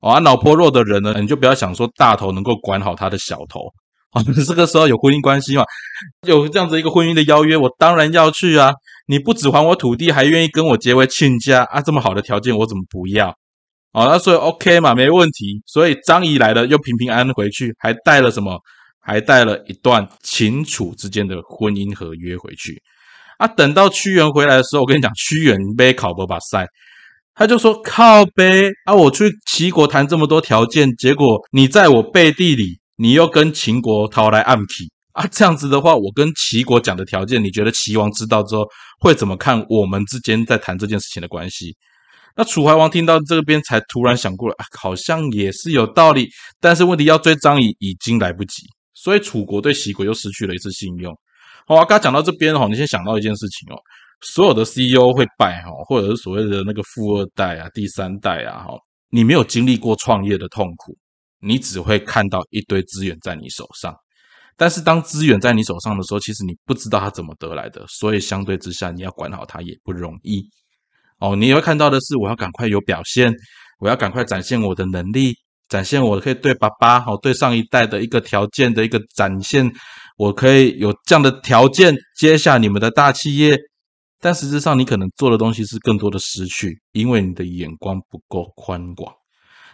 [0.00, 3.60] 啊，脑波弱的人呢，你就不要想说大头能够管好他的小头。
[4.10, 5.64] 啊， 这个时候有婚姻关系嘛？
[6.26, 8.72] 有这样子一个婚姻的邀约，我当然要去啊！
[9.06, 11.82] 你不只还我土地，还愿意跟我结为亲家啊！
[11.82, 13.28] 这么好的条件，我怎么不要？
[13.92, 15.60] 哦，那所以 OK 嘛，没问题。
[15.66, 18.58] 所以张仪来了，又平平安安回去，还带了什么？
[19.08, 22.78] 还带了一段秦楚之间的婚姻合约回去。
[23.38, 26.66] 啊，等到屈原回来的时候，我跟你讲，屈原被考伯把塞，
[27.34, 28.94] 他就说靠呗啊！
[28.94, 32.80] 我去齐国谈这么多条件，结果你在我背地里。
[33.00, 35.24] 你又跟秦国讨来暗皮啊？
[35.30, 38.64] 这样子的话，我跟齐国讲的条件，你觉得齐王知道之后
[38.98, 41.76] 会怎么看我们之间在谈这件事情的关系？
[42.36, 46.28] 那楚怀王听到这边才突然想过来，好像也是有道理。
[46.60, 48.66] 但是问题要追张仪已经来不及，
[49.00, 51.16] 所以楚国对齐国又失去了一次信用。
[51.66, 53.78] 好，刚刚讲到这边哈，你先想到一件事情哦，
[54.22, 58.74] 所有的 CEO 会败哈，或者是所谓的那个富二代啊、第三代啊哈，
[59.10, 60.96] 你没有经历过创业的痛苦。
[61.40, 63.94] 你只会看到一堆资源在你手上，
[64.56, 70.42] 但是当资源在你手上的时候，其实你不知道它怎么得来的，所以相对之下，你要管好它也不容易。
[71.20, 73.32] 哦，你会看到的是，我要赶快有表现，
[73.78, 75.32] 我要赶快展现我的能力，
[75.68, 79.70] 展现我可以对爸爸好，对上一代的一个条件的一个展现，
[80.16, 83.56] 我可以有这样的条件接下你们的大企业，
[84.20, 89.12] 但实质上你可能做的东西是更多的失去，因为你的眼光不够宽广。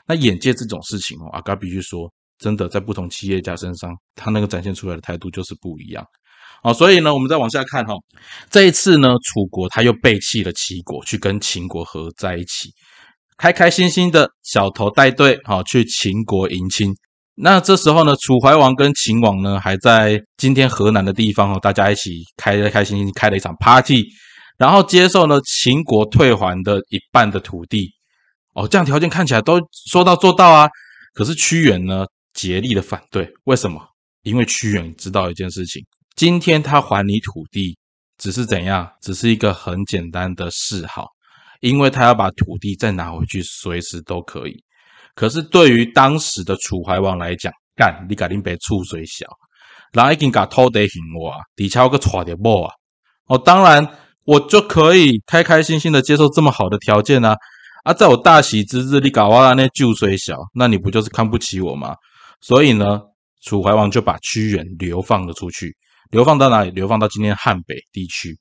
[0.06, 6.04] 那眼界这种事情哦，阿嘎必须说，真的在不同企业家身上，他那个展现出来的态度就是不一样
[6.62, 6.74] 哦。
[6.74, 7.94] 所以呢，我们再往下看哈，
[8.50, 12.68] 这一次呢，楚国他又背弃了齐国，去跟秦国合在一起，
[13.36, 16.94] 开开心心的小头带队哈去秦国迎亲。
[17.36, 24.04] 那这时候呢，楚怀王跟秦王呢还在今天河南的地方哦，大家一起开开开心心开了一场 party，
[24.56, 27.90] 然后接受了秦国退还的一半的土地。
[28.54, 30.68] 哦，这样条件看起来都说到做到啊！
[31.12, 33.28] 可是屈原呢，竭力的反对。
[33.46, 33.84] 为什么？
[34.22, 37.76] 因为屈原知道一件事情：今天他还你土地，
[38.16, 38.88] 只是怎样？
[39.02, 41.08] 只是一个很简单的示好，
[41.64, 44.62] 因为他要把土地再拿回去，随时都可以。
[45.14, 49.26] 可是对于当时的楚怀王来讲，干你赶紧别出水小，
[49.92, 52.74] 然已经把土地还我，底下个错的某啊！
[53.28, 53.88] 哦，当然
[54.26, 57.34] 我就可以开开心心的接受这么好的条件啊！
[57.84, 61.96] 啊，在我大喜之日，你搞哇那旧水小，那你不就是看不起我吗？
[62.42, 63.00] 所以呢，
[63.42, 65.74] 楚怀王就把屈原流放了出去，
[66.10, 66.70] 流放到哪里？
[66.72, 68.36] 流放到今天汉北地区。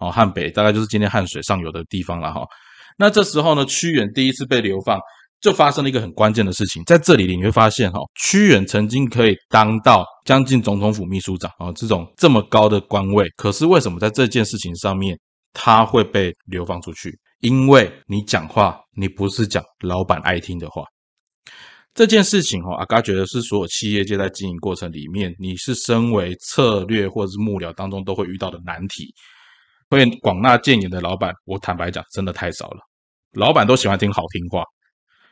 [0.00, 2.42] 哦，汉北大概就是今天汉水上游的地方了哈。
[2.98, 4.98] 那这时候呢，屈原第一次被流放，
[5.40, 6.82] 就发生了一个很关键的事情。
[6.84, 15.18] 在这里你会发现哈，屈原曾经可以当到将近总统府秘书长啊，这种这么高的官位，可是为什么在这件事情上面
[15.52, 17.18] 他会被流放出去？
[17.40, 20.84] 因为你讲话，你不是讲老板爱听的话。
[21.94, 29.12] 这件事情哈，阿嘎觉得是所有企业界在经营过程里面，你是身为策略或者是幕僚当中都会遇到的难题。
[29.90, 32.80] 会广纳谏言的老板，我坦白讲，真的太少了。
[33.32, 34.62] 老板都喜欢听好听话，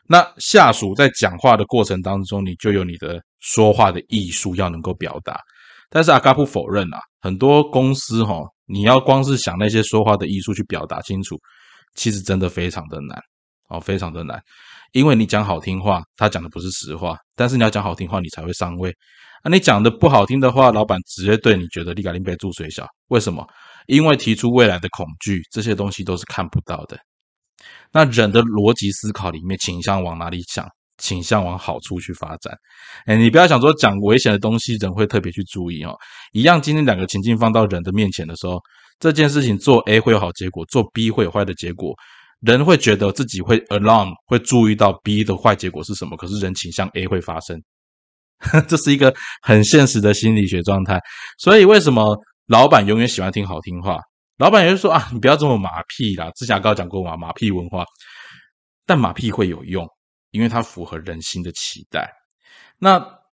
[0.08, 5.40] 那下属在讲话的过程当中，你就有你的说话的艺术要能够表达。
[5.88, 11.38] 但是阿嘎不否认啊，很多公司哈，你要光是想那些说话的艺术去表达清楚。
[11.94, 13.18] 其实真的非常的难
[13.70, 14.40] 哦，非常的难，
[14.92, 18.90] 因为你讲好听话，他讲的不是实话，但是你要讲好听话，你才会上位
[19.42, 19.50] 啊。
[19.50, 23.44] 你讲的不好听的话，老板直接对你觉得立竿林被注水小，为什么？
[23.88, 26.96] 因为提出未来的恐惧，这些东西都是看不到的。
[27.92, 30.64] 那人的逻辑思考里面倾向往哪里想？
[30.98, 32.52] 倾向往好处去发展。
[33.06, 35.96] 哎，你不要想说讲危险的东西，人会特别去注意哦。
[36.32, 38.60] 一样，今天两个情境放到人的面前的时候。
[38.98, 41.94] 这件事情做 A 会有好结果，做 B 会有坏的结果。
[42.40, 47.62] 人会觉得自己会 alarm，会注意到 B 的坏结果是什么，可是人倾向 A 会发生，
[48.66, 51.00] 这是一个很现实的心理学状态。
[51.38, 52.16] 所以为什么
[52.48, 53.98] 老板永远喜欢听好听话？
[54.38, 56.30] 老板也就说啊，你不要这么马屁啦。
[56.34, 57.84] 之前刚讲过嘛，马屁文化。
[58.84, 59.86] 但马屁会有用，
[60.30, 62.10] 因为它符合人心的期待。
[62.78, 62.98] 那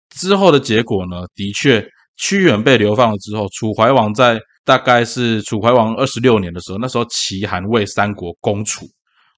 [0.09, 1.23] 之后的结果呢？
[1.35, 1.85] 的确，
[2.17, 4.39] 屈原被流放了之后，楚怀王在。
[4.65, 8.85] 大概是楚怀王二十六年的时候，那时候齐韩魏三国攻楚，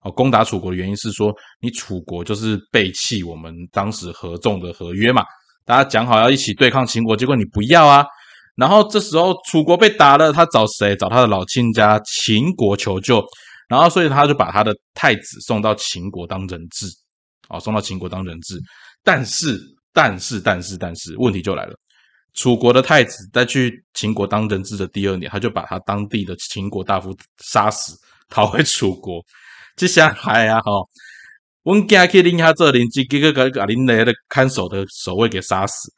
[0.01, 5.23] 哦，攻打楚国的原因是说，你楚国就是背弃我们当时合纵的合约嘛，
[5.63, 8.05] 大家讲好要一起对抗秦国，结果你不要啊，
[8.55, 10.95] 然后这时候楚国被打了，他找谁？
[10.95, 13.23] 找他的老亲家秦国求救，
[13.67, 16.85] 然后所以他就把他的太子送到秦国当人质，
[17.49, 18.59] 哦，送到秦国当人质，
[19.03, 19.59] 但是
[19.93, 21.75] 但是但是但是问题就来了。
[22.33, 27.93] 楚国的太子在去秦国当人质的第二年，他就把他当地的秦国大夫杀死，
[28.29, 29.21] 逃回楚国。
[29.75, 30.71] 接下来啊，哈，
[31.63, 35.91] 我们家去拎下这邻居，结果把林雷的看守的守卫给杀死。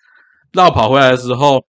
[0.53, 1.63] 绕跑回来的时候，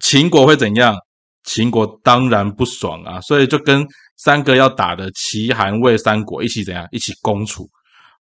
[0.00, 0.96] 秦国会怎样？
[1.44, 6.86] 秦国当然不爽啊，所以就跟三个要打的齐、韩、魏三国一起怎样？
[6.90, 7.68] 一起攻楚，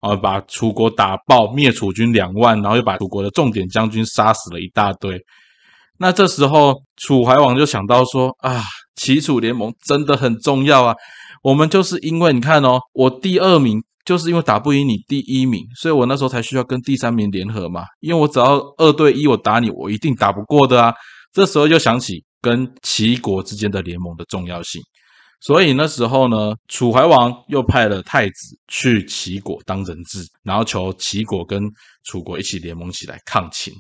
[0.02, 5.18] 啊，把楚国打爆，灭楚军两万，然后又把楚国的重点将军杀死了一大堆。
[5.98, 8.62] 那这时候楚怀王就想到说啊，
[8.96, 10.94] 齐楚联盟真的很重要啊。
[11.44, 17.84] 我们就是因为你看哦，我第二名就是因为打不赢你第一名，所以我那时候才需要跟第三名联合嘛。
[18.02, 20.94] 因为我只要二对一，我打你，我一定打不过的啊。
[21.34, 22.24] 这时候就想起。
[22.44, 24.82] 跟齐国之间的联盟的重要性，
[25.40, 31.64] 所以那时候呢，楚怀王又派了太子去齐国当人质，然后求齐国跟
[32.04, 33.74] 楚国一起联盟起来抗秦。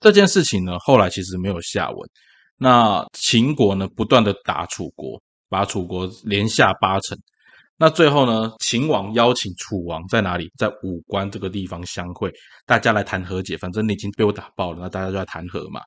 [0.00, 2.10] 这件事情呢，后来其实没有下文。
[2.56, 7.18] 那秦国呢，不断的打楚国，把楚国连下八城。
[7.76, 10.50] 那最后呢，秦王邀请楚王在哪里？
[10.56, 12.32] 在武关这个地方相会，
[12.64, 13.58] 大家来谈和解。
[13.58, 15.82] 反正你已经被我打爆了，那大家就来谈和嘛。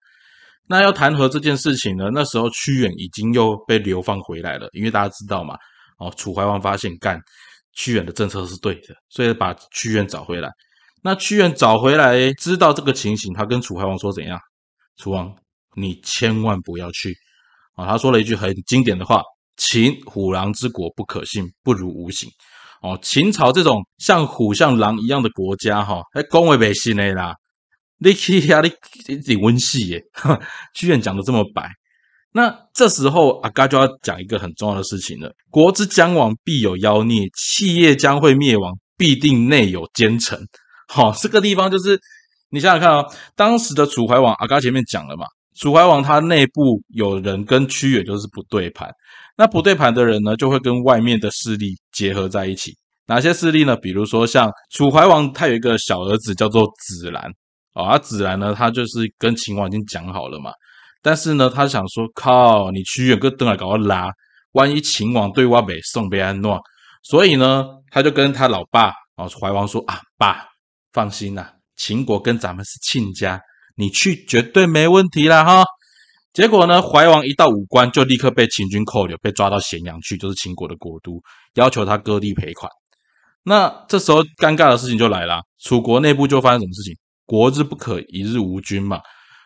[0.69, 2.11] 那要谈和这件事情呢？
[2.13, 5.55] 那时候屈原已经又被流放回来了，因为大家知道嘛，
[5.97, 7.19] 哦，楚怀王发现干
[7.73, 10.49] 屈原的政策是对的，所以把屈原找回来。
[11.01, 14.39] 那屈原找回来，知道这个情形，他跟楚怀王说怎样？
[14.97, 15.35] 楚王，
[15.75, 17.15] 你千万不要去
[17.75, 17.87] 啊！
[17.87, 19.23] 他说了一句很经典的话
[19.57, 22.29] ：“秦虎狼之国不可信，不如无形。”
[22.83, 27.33] 哦，秦朝这种像虎像狼一样的国家，哈，还恭维百姓的啦。
[27.99, 28.61] 你去呀，
[29.07, 30.01] 你挺温系耶！
[30.73, 31.69] 剧院讲的这么白，
[32.31, 40.39] 那这时候阿嘎就要讲一个很重要的事情了：国之将亡，必有妖孽；企业将会灭亡，必定内有奸臣。
[40.87, 41.99] 好，这个地方就是
[42.49, 45.25] 你想想看啊，当时的楚怀王，阿嘎前面讲了嘛，
[45.57, 48.89] 楚怀王他内部有人跟屈原就是不对盘，
[49.37, 52.77] 那不对盘的人呢，就会跟外面的势力结合在一起。
[53.07, 53.75] 哪些势力呢？
[53.75, 57.29] 比如说像楚怀王，他有一个小儿子叫做子兰。
[57.73, 60.51] 哦，而子兰呢，他就是跟秦王已经讲好了嘛，
[61.01, 64.09] 但是呢，他想说，靠，你屈原跟登来搞我拉，
[64.53, 66.59] 万一秦王对我北宋被安诺，
[67.03, 70.45] 所以呢，他就跟他老爸哦怀王说啊，爸，
[70.91, 73.39] 放心啦，秦国跟咱们是亲家，
[73.75, 75.63] 你去绝对没问题啦哈。
[76.33, 81.21] 结果呢，怀王一到武关，就立刻被秦军扣留，被抓到咸阳去，就是秦国的国都，
[81.55, 82.69] 要求他割地赔款。
[83.43, 86.95] 那这时候尴尬的事情就来了，楚国内部就发生什么事情？
[87.29, 88.99] 国之不可一日无君嘛，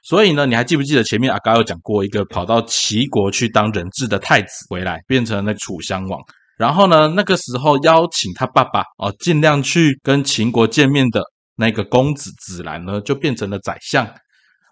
[0.06, 6.18] 所以呢，你还记不记得前面阿嘎有讲过一个跑到齐国去当人质的太子回来，变成了楚襄王，
[6.58, 11.22] 然后呢，那个时候邀请他爸爸哦，尽量去跟秦国见面的
[11.58, 14.08] 那个公子子兰呢，就变成了宰相。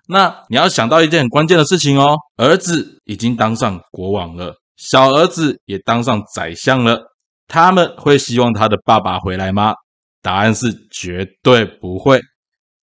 [0.08, 6.98] 那你要想到一件很关键的事情哦，儿子已经当上国王了，小儿子也当上宰相了，
[7.50, 9.74] 他们会希望他的爸爸回来吗？
[10.22, 12.22] 答案是绝对不会。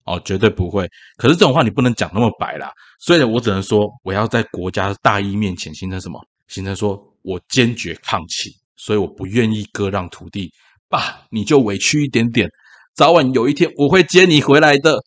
[0.08, 0.88] 哦，绝对不会。
[1.16, 6.18] 可是这种话你不能讲那么白啦，所以我只能说，我要在国家大义面前形成什么？
[6.48, 10.50] 形成说我坚决抗秦，所以我不愿意割让土地。
[10.88, 12.48] 爸，你就委屈一点点，
[12.96, 14.98] 早晚有一天我会接你回来的。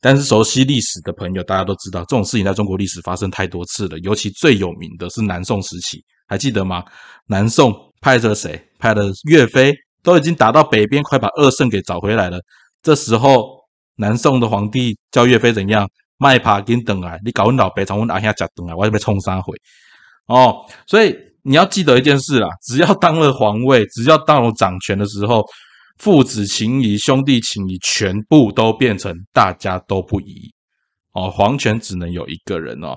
[0.00, 6.82] 但是熟悉历史的朋友，大家都知道这种事情在中国历史发生太多次了，尤其最有名的是南宋时期，还记得吗？
[7.26, 8.58] 南宋派着谁？
[8.78, 12.40] 派了岳飞，都已经打到北边，快把二圣给找回来了。
[12.82, 13.59] 这时候。
[14.00, 15.86] 南宋的皇帝叫岳飞怎样？
[16.22, 19.54] 卖爬跟等来，你搞我老白从我阿兄家等来，我就被冲杀回。
[20.26, 20.54] 哦，
[20.86, 25.42] 所以你要记得一件事啦，只要当了皇位，只要当了掌权的时候，
[25.96, 30.52] 父子情谊、兄弟情谊全部都变成大家都不宜。
[31.12, 32.94] 哦，皇权只能有一个人哦。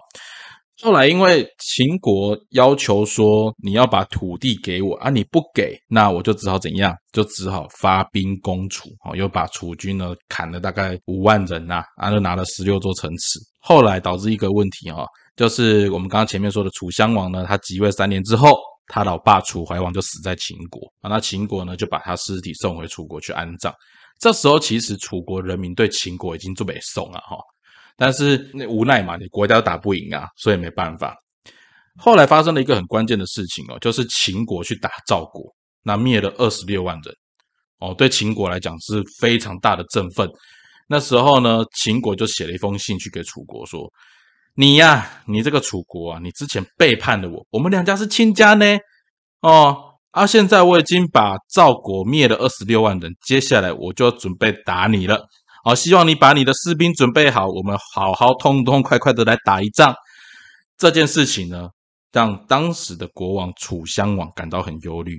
[0.82, 6.94] 后来，因为秦国要求说你要把土地给我啊，你不给，那我就只好怎样？
[7.12, 13.40] 就只好发兵攻楚，哦，又把楚军呢砍了大概五万人呐，啊，就拿了十六座城池。
[13.62, 15.06] 后来导致一个问题哈，
[15.38, 18.58] 就是我们刚刚前面说的楚襄王呢，他即位三年之后，
[18.88, 23.72] 他老爸楚怀王就死在秦国啊，那秦国呢就把他尸体送回楚国去安葬。
[24.20, 27.38] 这时候其实楚国人民对秦国已经准备送了哈。
[27.98, 31.16] 但是那无奈嘛，你国家打不赢啊，所以没办法。
[31.98, 35.44] 后来发生了一个很关键的事情哦，就是秦国去打赵国，
[35.84, 37.16] 那灭了二十六万人
[37.80, 40.28] 哦，对秦国来讲是非常大的振奋。
[40.88, 43.88] 那时候呢，秦国就写了一封信去给楚国说
[44.56, 48.66] ：“你呀，你这个楚国啊，你之前背叛了我，我们两家是亲家呢。
[49.42, 49.78] 哦，
[50.12, 55.26] 啊，现在我已经把赵国灭了二十六万人，接下来我就要准备打你了。”
[55.66, 59.96] 好，希望你把你的士兵准备好，我们好好痛痛快快的来打一仗。
[60.78, 61.70] 这件事情呢，
[62.12, 65.18] 让当时的国王楚襄王感到很忧虑，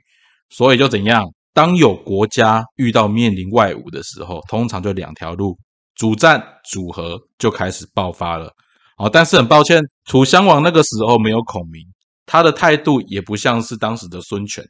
[0.50, 1.24] 所以就怎样？
[1.54, 5.56] 当有国家遇到面临外侮的时候，通常就两条路：
[5.94, 8.50] 主战、组合，就开始爆发了。
[8.98, 11.80] 哦，但是很抱歉，楚襄王那个时候没有孔明，
[12.26, 14.62] 他的态度也不像是当时的孙权。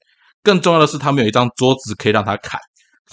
[0.44, 2.60] 更重要的是，他们有一张桌子可以让他砍。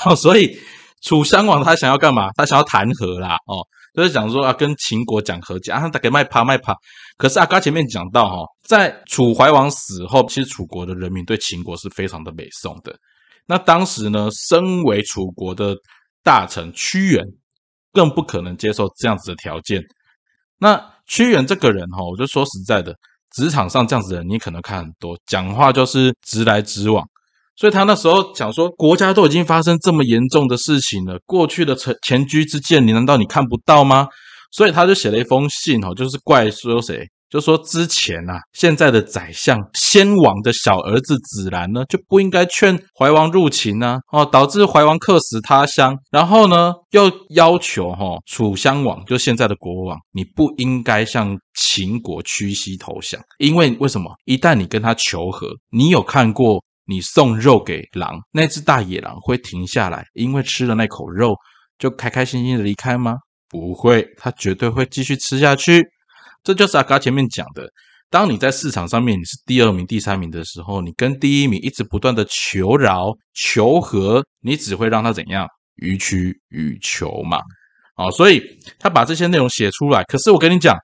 [0.06, 0.56] 哦，所以
[1.02, 2.30] 楚襄王他想要干嘛？
[2.36, 3.36] 他想要谈和啦。
[3.48, 3.66] 哦。
[3.94, 6.74] 就是讲说啊，跟秦国讲和解啊，他给卖趴卖趴。
[7.18, 12.96] 可是啊，刚前面讲到哈，在楚怀王死后，其实楚国的人民对秦国是非常的美颂的。
[13.48, 15.76] 那当时呢，身为楚国的
[16.24, 17.22] 大臣屈原，
[17.92, 19.84] 更不可能接受这样子的条件。
[20.58, 22.96] 那屈原这个人哈，我就说实在的，
[23.36, 27.06] 职场上这样子的人，你可能看很多，讲话就是直来直往。
[27.62, 34.08] 所以他那时候讲说，国家都已经发生这么严重的事情了，过去的前前车之鉴，你难道你看不到吗？
[34.52, 54.12] 所以他就写了一封信哦，就是怪说谁，就说之前啊，现在的宰相先王的小儿子子兰呢，就不应该劝怀王入秦呢，哦，导致怀王客死他乡，然后呢，又要求哈楚襄王，就现在的国王，你不应该向秦国屈膝投降，因为为什么？
[54.26, 56.60] 一旦你跟他求和，你有看过？
[56.86, 61.36] 你送肉给狼，那只大野狼会停下来，因为吃了那口肉
[61.78, 63.16] 就开开心心的离开吗？
[63.50, 65.84] 不会，它绝对会继续吃下去。
[66.44, 67.70] 这就是阿嘎前面讲的，
[68.10, 77.38] 当你在市场上面你是第二名、第三名的时候，你跟第一名一直不断的求饶、求和，你只会让他怎样予取予求嘛？
[77.96, 78.42] 好，所以
[78.80, 80.04] 他把这些内容写出来。
[80.06, 80.76] 可是我跟你讲，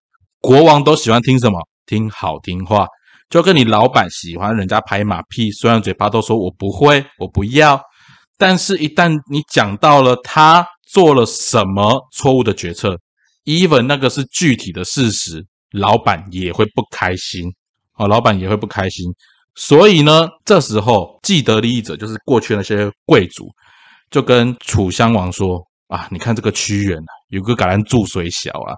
[0.42, 1.60] 国王都喜欢听什么？
[1.86, 2.86] 听好听话。
[3.30, 7.82] 就跟你老板喜欢人家拍马屁，虽然嘴巴都说我不会，我不要，
[8.38, 12.98] 但是一旦你讲到了他做了什么错误的决策
[13.44, 17.52] ，even 那个是具体的事实，老板也会不开心，
[17.98, 19.06] 哦，老板也会不开心。
[19.56, 23.50] 所以呢，这时候既得利益者就是过去那些贵族，
[24.10, 28.74] 就跟楚襄王说啊，你看这个屈原啊，有个橄榄注水小啊，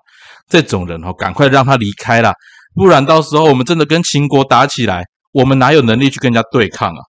[0.47, 2.33] 这种人哦，赶快让他离开了。
[2.75, 5.03] 不然到时候我们真的跟秦国打起来，
[5.33, 7.01] 我们哪有能力去跟人家对抗啊？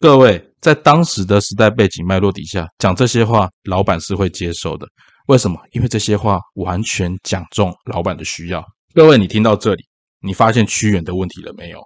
[0.00, 4.86] 各位，在当时的时代背景脉络底下讲这些话，老板是会接受的。
[5.28, 5.58] 为什么？
[5.70, 8.64] 因为这些话完全讲中老板的需要。
[8.92, 9.84] 各位，你听到这里，
[10.20, 11.80] 你发现屈原的问题了没有？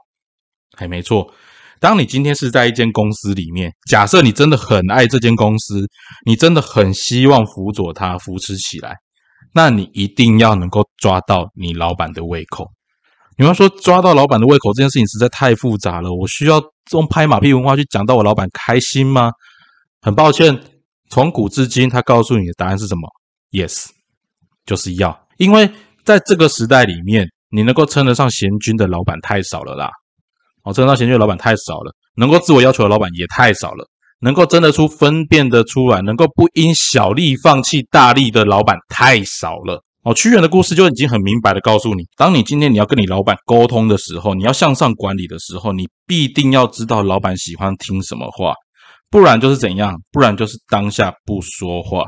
[0.76, 1.30] 还没错。
[1.78, 5.86] 当你今天是在一间公司里面，假设你真的很爱这间公司，
[6.24, 8.96] 你真的很希望辅佐他扶持起来，
[9.52, 12.66] 那你一定要能够抓到你老板的胃口。
[13.38, 19.30] 你要说抓到老板的胃口这件事情实在太复杂了，我需要用拍马屁文化去讲到我老板开心吗？
[20.00, 20.58] 很抱歉，
[21.10, 23.08] 从古至今，他告诉你的答案是什么
[23.50, 23.88] ？Yes，
[24.64, 25.26] 就是要。
[25.36, 25.70] 因为
[26.04, 29.90] 在这个时代里面，你能够称得上贤君的老板太少了啦。
[30.62, 33.86] 哦，称得上贤君的老板太少了，能够自我要求的老板也太少了，
[34.20, 39.82] 能够争得出分辨得出来，能够不因小利放弃大利的老板太少了。
[40.06, 48.54] 哦，屈原的故事就已经很明白的告诉你，当你今天你要跟你老板沟通的时候，你要向上管理的时候，你必定要知道老板喜欢听什么话，
[49.10, 52.04] 不然就是怎样，不然就是当下不说话。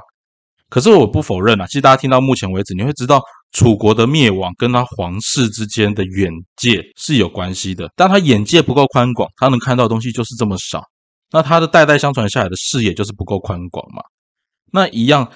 [0.69, 7.91] 可是我不否认啊，其实大家听到目前为止，你会知道楚国的灭亡跟他皇室之间的远界是有关系的。
[7.97, 10.85] 但他眼界不够宽广，他能看到的东西就是这么少，
[11.33, 14.01] 那他的代代相传下来的视野就是不够宽广嘛。
[14.71, 15.29] 那一样。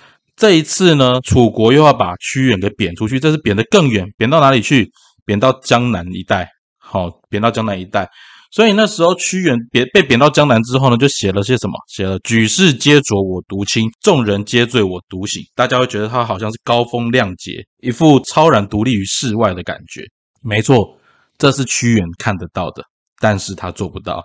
[0.43, 4.91] 这一次呢，楚国又要把屈原给贬出去，这是贬得更远，贬到哪里去？
[5.25, 6.49] 贬到江南一带。
[6.81, 8.11] 好，贬到江南一带。
[8.51, 11.75] 所以那时候屈原贬被贬到江南之后呢，就写了些什么？
[11.87, 15.41] 写了“举世皆浊我独清，众人皆醉我独醒”。
[15.55, 20.03] 大家会觉得他好像是高风亮节，一副超然独立于世外的感觉。
[20.43, 20.99] 没错，
[21.39, 22.83] 这是屈原看得到的，
[23.21, 24.21] 但是他做不到。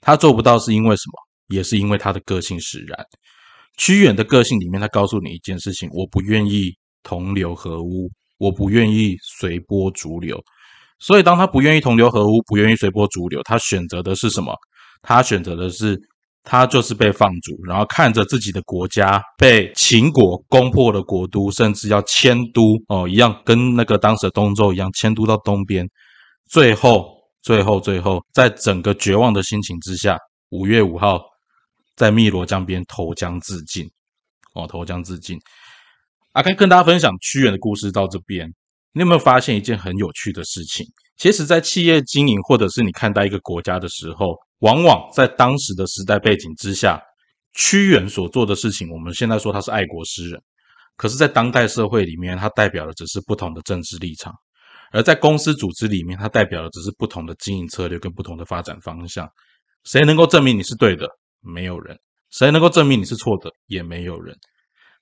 [0.00, 1.56] 他做不到是因为什么？
[1.56, 2.96] 也是因为他的个性使然。
[3.76, 10.42] 屈原的个性里面，他告诉你一件事情：我不愿意同流合污，我不愿意随波逐流。
[10.98, 14.54] 所以，当他不愿意同流合污，不愿意随波逐流，他选择的是什么？
[15.02, 16.00] 他选择的是，
[16.42, 25.86] 他就是被放逐，然后看着自己的国家被秦国攻破了国都，甚至要迁都哦，一样跟那个当时的东周一样，迁都到东边。
[26.48, 30.16] 最后，最后，最后，在整个绝望的心情之下，
[30.48, 31.20] 五月五号。
[31.96, 33.90] 在汨罗江边投江自尽，
[34.54, 35.38] 哦，投江自尽。
[36.32, 38.46] 阿开跟大家分享屈原的故事到这边，
[38.92, 40.86] 你有没有发现一件很有趣的事情？
[41.16, 47.00] 其实，在企业经营或者是你看待一个国家的时候，往往在当时的时代背景之下，
[47.54, 50.38] 屈原所做的事情，我们现在说他是爱国诗人，
[50.98, 54.30] 可是，在当代社会里面，它代表的只是不同的政治立场；
[54.92, 59.26] 而在公司组织里面，它代表的只是不同的经营策略跟不同的发展方向。
[59.84, 61.08] 谁能够证明你是对的？
[61.46, 61.98] 没有人。
[62.30, 63.50] 谁能够证明你是错的？
[63.66, 64.36] 也没有人。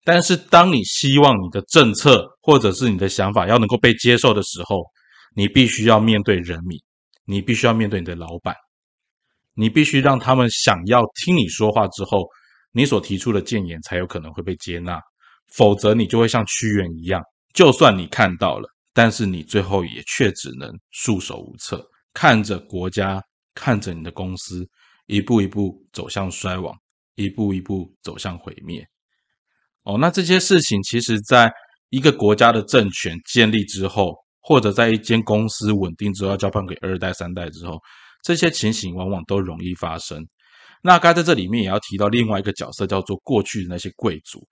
[0.05, 4.85] 但是，当你希望你的政策或者是你的想法要能够被接受的时候，
[5.35, 6.79] 你必须要面对人民，
[7.25, 8.55] 你必须要面对你的老板，
[9.55, 12.29] 你必须让他们想要听你说话之后，
[12.73, 15.01] 你所提出的谏言才有可能会被接纳。
[15.53, 17.23] 否则，你就会像屈原一样，
[17.55, 21.83] 就算你看到了，但是你最后也却只能束手无策，
[22.13, 23.23] 看着国家，
[23.55, 24.69] 看着你的公司
[25.07, 26.75] 一步一步走向衰亡，
[27.15, 28.85] 一步一步走向毁灭。
[29.85, 31.53] 哦，那这些事情其实，在
[31.91, 37.79] 一个国家的政权建立之后，或者在一间公司稳定之后，要交棒给二代、三代之后，
[38.23, 40.27] 这些情形往往都容易发生。
[40.83, 44.47] 那该在这里面也要提到另外一个角色，叫做过去的那些贵族。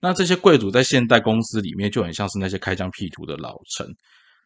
[0.00, 3.86] 那这些贵族在现代公司里面就很像是那些开疆辟土的老臣。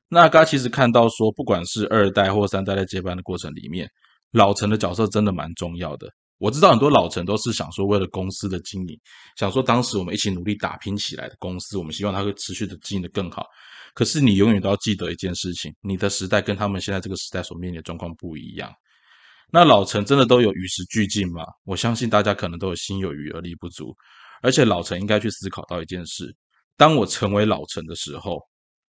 [0.08, 3.88] 那刚其实看到说，不管是二代或三代在接班的过程里面，
[4.36, 6.06] 老陈的角色真的蛮重要的。
[6.38, 9.00] 我知道很多老陈都是想说，为了公司的经营，
[9.38, 13.46] 想说当时我们一起努力打拼起来的公司，我们希望它会持续的经营的更好。
[13.94, 18.70] 可是你永远都要记得一件事情，你的时代跟他们现在这个时代所面临的状况不一样。
[19.50, 21.42] 那老陈真的都有与时俱进吗？
[21.64, 23.96] 我相信大家可能都有心有余而力不足。
[24.42, 26.36] 而且老陈应该去思考到一件事：
[26.76, 28.38] 当我成为老陈的时候，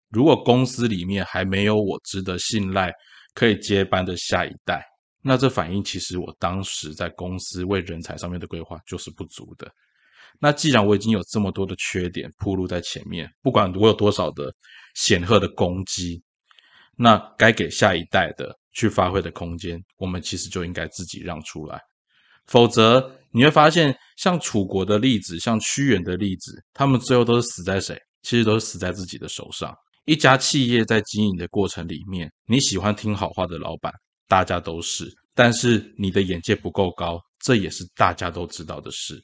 [0.08, 2.90] 如果公司里面还没有我值得信赖、
[3.34, 4.82] 可以接班的下一代，
[5.26, 9.66] 那这反映其实我当时在公司为人才上面的规划就是不足的。
[10.38, 14.52] 那既然我已经有这么多的缺点铺露在前面，不管我有多少的
[14.94, 16.22] 显赫的功绩，
[16.94, 21.80] 那该给下一代的去发挥的空间，我们其实就应该自己让出来。
[22.46, 27.98] 否则你会发现，像楚国的例子，像屈原的例子，他们最后都是死在谁？
[28.22, 29.74] 其实都是死在自己的手上。
[30.04, 33.90] 一家企业在经营的过程里面，你喜欢听好话的老板，
[34.28, 39.22] 大家都是；但是你的眼界不够高，这也是大家都知道的事。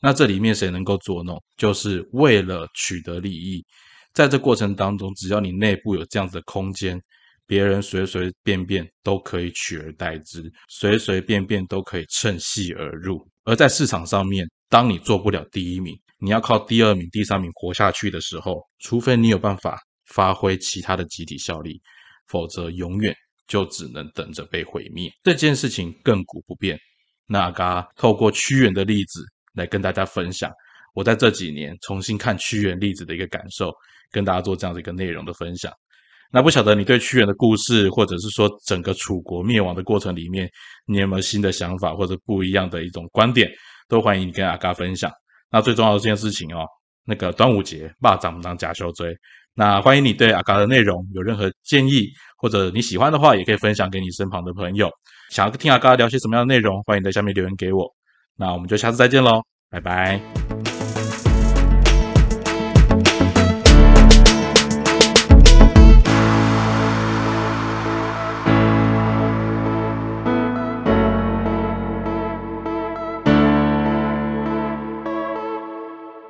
[0.00, 1.42] 那这里面谁能够捉弄？
[1.56, 3.64] 就是为了取得利益，
[4.12, 7.00] 在这过程当中，只要你内部有这样子的空间。
[7.48, 13.24] 别人随随便便都可以取而代之，随随便便都可以趁隙而入。
[13.44, 21.80] 而在市场上面，当你做不了第一名，你要靠第二名、第三名活下去的时候，除非你有办法发挥其他的集体效力，
[22.26, 23.14] 否则永远
[23.46, 25.10] 就只能等着被毁灭。
[25.22, 26.78] 这件事情亘古不变。
[27.26, 29.24] 那阿嘎透过屈原的例子
[29.54, 30.50] 来跟大家分享，
[30.94, 33.72] 我在这几年重新看屈原例子的一个感受，
[34.10, 35.72] 跟大家做这样的一个内容的分享。
[36.32, 40.48] 那不晓得你对屈原的故事，或者是说整个楚国灭亡的过程里面，
[40.86, 43.50] 你有没有新的想法或者不一样的一种观点？
[43.88, 45.10] 都欢迎你跟阿嘎分享。
[45.50, 46.66] 那最重要的这件事情哦，
[47.04, 49.16] 那个端午节霸掌当假修追。
[49.56, 54.90] 那欢迎你对阿嘎的内容有任何建议，或者你喜欢的话，也可以分享给你身旁的朋友。
[55.30, 57.90] 想要听阿嘎聊些什么样的内容，欢迎在下面留言给我。
[58.36, 60.35] 那我们就下次再见喽，拜拜。